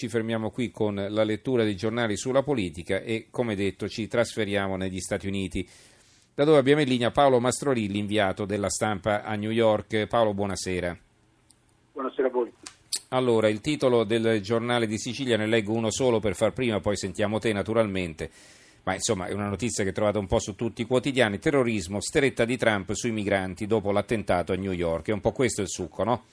[0.00, 4.76] Ci fermiamo qui con la lettura dei giornali sulla politica e, come detto, ci trasferiamo
[4.76, 5.68] negli Stati Uniti,
[6.34, 10.06] da dove abbiamo in linea Paolo Mastrorilli, inviato della stampa a New York.
[10.06, 10.96] Paolo, buonasera.
[11.92, 12.50] Buonasera a voi.
[13.08, 16.96] Allora, il titolo del giornale di Sicilia ne leggo uno solo per far prima, poi
[16.96, 18.30] sentiamo te naturalmente.
[18.84, 21.38] Ma insomma è una notizia che trovate un po' su tutti i quotidiani.
[21.38, 25.08] Terrorismo, stretta di Trump sui migranti dopo l'attentato a New York.
[25.08, 26.24] È un po' questo il succo, no?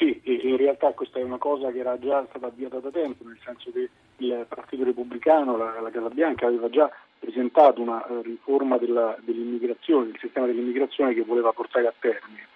[0.00, 3.36] Sì, in realtà questa è una cosa che era già stata avviata da tempo, nel
[3.44, 8.78] senso che il Partito Repubblicano, la, la Casa Bianca, aveva già presentato una uh, riforma
[8.78, 12.46] della, dell'immigrazione, del sistema dell'immigrazione che voleva portare a termine,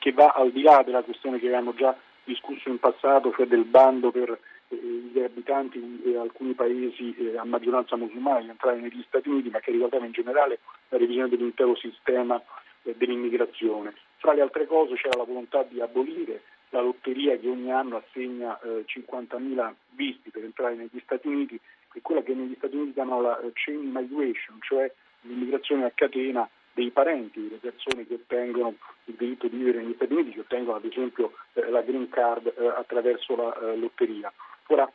[0.00, 3.66] che va al di là della questione che avevamo già discusso in passato, cioè del
[3.66, 8.80] bando per eh, gli abitanti di eh, alcuni paesi eh, a maggioranza musulmana di entrare
[8.80, 12.42] negli Stati Uniti, ma che riguardava in generale la revisione dell'intero sistema
[12.82, 13.94] eh, dell'immigrazione.
[14.16, 18.58] Fra le altre cose c'era la volontà di abolire la lotteria che ogni anno assegna
[18.60, 21.60] eh, 50.000 visti per entrare negli Stati Uniti
[21.92, 24.90] è quella che negli Stati Uniti chiamano la eh, chain migration, cioè
[25.22, 28.74] l'immigrazione a catena dei parenti delle persone che ottengono
[29.06, 32.52] il diritto di vivere negli Stati Uniti, che ottengono ad esempio eh, la green card
[32.56, 34.32] eh, attraverso la eh, lotteria.
[34.68, 34.90] Ora,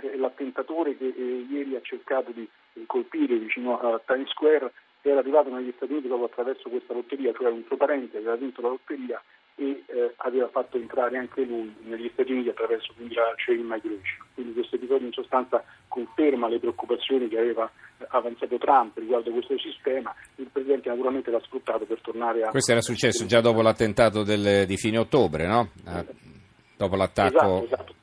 [0.00, 2.48] eh, l'attentatore che ieri ha cercato di
[2.86, 7.50] colpire vicino a Times Square era arrivato negli Stati Uniti proprio attraverso questa lotteria, cioè
[7.50, 9.22] un suo parente che aveva vinto la lotteria
[9.56, 14.26] e eh, aveva fatto entrare anche lui negli Stati Uniti attraverso quindi la chain migration.
[14.34, 19.56] Quindi questo episodio in sostanza conferma le preoccupazioni che aveva eh, avanzato Trump riguardo questo
[19.58, 20.14] sistema.
[20.36, 22.50] Il Presidente naturalmente l'ha sfruttato per tornare a...
[22.50, 25.70] Questo era successo già dopo l'attentato del, di fine ottobre, no?
[25.84, 26.04] Ah,
[26.76, 27.36] dopo l'attacco...
[27.36, 27.94] Esatto, esatto.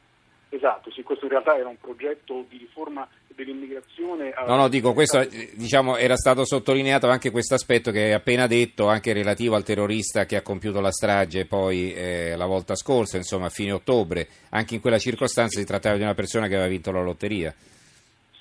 [0.54, 3.08] Esatto, sì, questo in realtà era un progetto di riforma
[3.44, 4.34] dell'immigrazione.
[4.46, 8.88] No, no, dico, questo diciamo, era stato sottolineato anche questo aspetto che hai appena detto,
[8.88, 13.48] anche relativo al terrorista che ha compiuto la strage poi eh, la volta scorsa, insomma
[13.48, 14.28] a fine ottobre.
[14.50, 17.54] Anche in quella circostanza si trattava di una persona che aveva vinto la lotteria.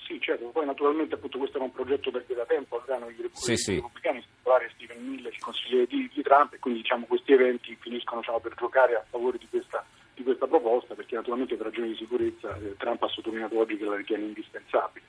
[0.05, 3.55] Sì, certo, poi naturalmente appunto questo era un progetto perché da tempo avevano i sì,
[3.55, 3.75] sì.
[3.75, 7.77] repubblicani, in particolare Steven Miller, il consigliere di, di, Trump, e quindi diciamo, questi eventi
[7.79, 9.85] finiscono diciamo, per giocare a favore di questa
[10.31, 13.95] questa proposta perché naturalmente per ragioni di sicurezza eh, Trump ha sottolineato oggi che la
[13.95, 15.05] ritiene indispensabile.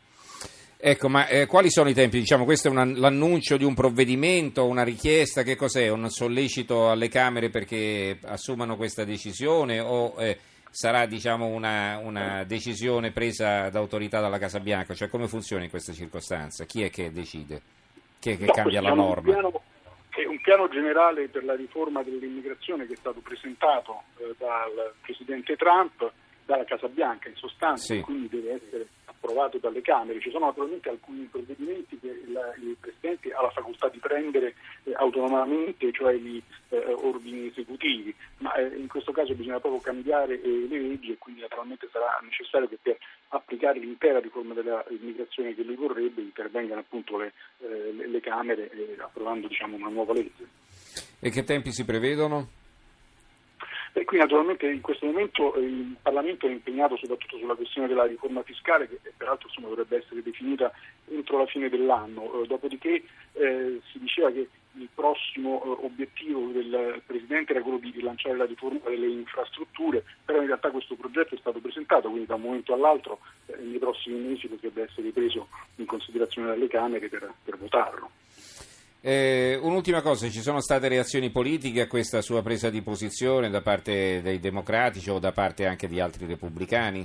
[0.84, 2.18] Ecco, ma eh, quali sono i tempi?
[2.18, 5.88] Diciamo, questo è una, l'annuncio di un provvedimento, una richiesta, che cos'è?
[5.88, 10.38] Un sollecito alle Camere perché assumano questa decisione o eh,
[10.68, 14.94] sarà diciamo, una, una, decisione presa da autorità dalla Casa Bianca?
[14.94, 16.64] Cioè come funziona in questa circostanza?
[16.64, 17.62] Chi è che decide?
[18.18, 19.32] Chi è che no, cambia la norma?
[19.32, 19.62] Piano,
[20.20, 25.56] è un piano generale per la riforma dell'immigrazione che è stato presentato eh, dal Presidente
[25.56, 26.12] Trump,
[26.44, 28.00] dalla Casa Bianca in sostanza, sì.
[28.00, 28.86] quindi deve essere
[29.22, 30.20] approvato dalle Camere.
[30.20, 34.92] Ci sono naturalmente alcuni provvedimenti che il, il Presidente ha la facoltà di prendere eh,
[34.94, 40.66] autonomamente, cioè gli eh, ordini esecutivi, ma eh, in questo caso bisogna proprio cambiare eh,
[40.68, 42.98] le leggi e quindi naturalmente sarà necessario che per
[43.28, 48.96] applicare l'intera riforma dell'immigrazione che lui vorrebbe intervengano appunto le, eh, le, le Camere eh,
[48.98, 50.46] approvando diciamo, una nuova legge.
[51.20, 52.60] E che tempi si prevedono?
[53.94, 58.06] E qui naturalmente in questo momento eh, il Parlamento è impegnato soprattutto sulla questione della
[58.06, 60.72] riforma fiscale che peraltro insomma, dovrebbe essere definita
[61.10, 63.02] entro la fine dell'anno, eh, dopodiché
[63.34, 68.46] eh, si diceva che il prossimo eh, obiettivo del Presidente era quello di rilanciare la
[68.46, 72.72] riforma delle infrastrutture, però in realtà questo progetto è stato presentato, quindi da un momento
[72.72, 78.21] all'altro eh, nei prossimi mesi potrebbe essere preso in considerazione dalle Camere per, per votarlo.
[79.04, 83.60] Eh, un'ultima cosa, ci sono state reazioni politiche a questa sua presa di posizione da
[83.60, 87.04] parte dei democratici o da parte anche di altri repubblicani?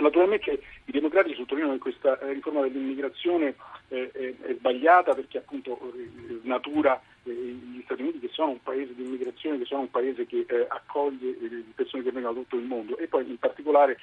[0.00, 3.54] Naturalmente i democratici sottolineano che questa eh, riforma dell'immigrazione
[3.90, 9.04] eh, è, sbagliata perché appunto eh, natura gli Stati Uniti che sono un paese di
[9.04, 12.64] immigrazione, che sono un paese che eh, accoglie eh, persone che vengono da tutto il
[12.64, 12.96] mondo.
[12.98, 13.98] E poi in particolare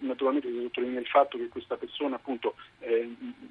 [0.00, 2.54] naturalmente si sottolinea il fatto che questa persona appunto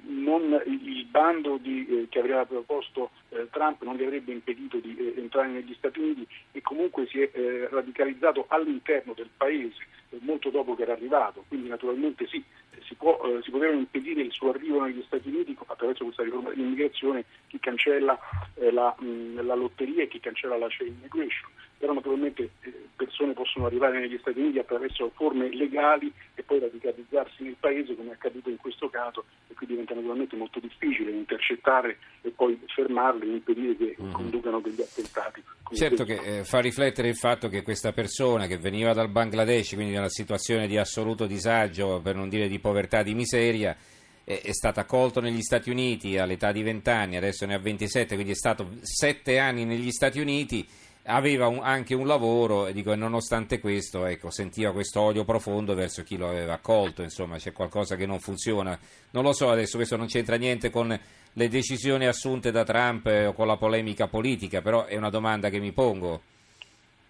[0.06, 3.10] non, il bando di, che aveva proposto
[3.50, 8.46] Trump non gli avrebbe impedito di entrare negli Stati Uniti e comunque si è radicalizzato
[8.48, 9.84] all'interno del paese
[10.20, 12.42] molto dopo che era arrivato, quindi naturalmente sì,
[12.86, 16.50] si, può, eh, si poteva impedire il suo arrivo negli Stati Uniti attraverso questa riforma
[16.50, 18.18] dell'immigrazione chi cancella
[18.54, 21.50] eh, la, mh, la, lotteria e chi cancella la chain migration.
[21.78, 27.42] Però naturalmente eh, persone possono arrivare negli Stati Uniti attraverso forme legali e poi radicalizzarsi
[27.42, 31.98] nel paese come è accaduto in questo caso e qui diventa naturalmente molto difficile intercettare
[32.22, 34.12] e poi fermarli e impedire che mm-hmm.
[34.12, 35.42] conducano degli attentati.
[35.72, 39.92] Certo che eh, fa riflettere il fatto che questa persona che veniva dal Bangladesh, quindi
[39.92, 43.76] da una situazione di assoluto disagio, per non dire di povertà, di miseria,
[44.24, 48.14] è, è stato accolto negli Stati Uniti all'età di 20 anni, adesso ne ha 27,
[48.14, 50.66] quindi è stato 7 anni negli Stati Uniti
[51.06, 56.02] aveva un, anche un lavoro e dico, nonostante questo ecco, sentiva questo odio profondo verso
[56.02, 58.78] chi lo aveva accolto, insomma c'è qualcosa che non funziona.
[59.10, 60.98] Non lo so adesso, questo non c'entra niente con
[61.32, 65.48] le decisioni assunte da Trump eh, o con la polemica politica, però è una domanda
[65.48, 66.22] che mi pongo.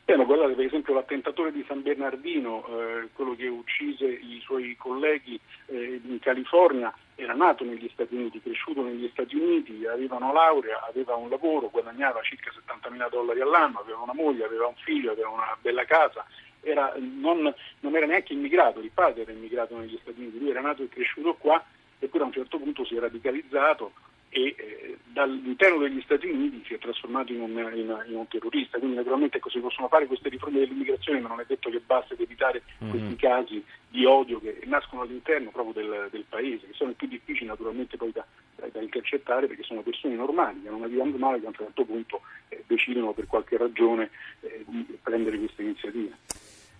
[0.08, 4.76] Eh, ma guardate per esempio l'attentatore di San Bernardino, eh, quello che uccise i suoi
[4.76, 10.32] colleghi eh, in California, era nato negli Stati Uniti, cresciuto negli Stati Uniti, aveva una
[10.32, 14.76] laurea, aveva un lavoro, guadagnava circa 70 mila dollari all'anno, aveva una moglie, aveva un
[14.76, 16.24] figlio, aveva una bella casa,
[16.60, 20.60] era, non, non, era neanche immigrato, il padre era immigrato negli Stati Uniti, lui era
[20.60, 21.60] nato e cresciuto qua,
[21.98, 23.90] eppure a un certo punto si è radicalizzato,
[24.36, 28.76] e eh, dall'interno degli Stati Uniti si è trasformato in un, in, in un, terrorista.
[28.76, 32.12] Quindi naturalmente ecco, si possono fare queste riforme dell'immigrazione, ma non è detto che basta
[32.12, 32.90] ad evitare mm-hmm.
[32.90, 37.46] questi casi di odio che nascono all'interno proprio del, del, paese, che sono più difficili
[37.46, 38.26] naturalmente poi da,
[38.70, 42.20] da, intercettare perché sono persone normali, che non arrivano male, che a un certo punto
[42.48, 44.10] eh, decidono per qualche ragione
[44.40, 46.12] eh, di prendere queste iniziative.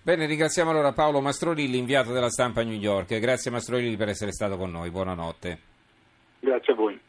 [0.03, 3.19] Bene, ringraziamo allora Paolo Mastrolilli, inviato della stampa a New York.
[3.19, 5.59] Grazie Mastrolilli per essere stato con noi, buonanotte.
[6.41, 7.01] Grazie a voi.